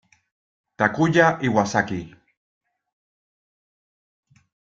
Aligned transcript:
Takuya 0.77 1.27
Iwasaki 1.47 1.99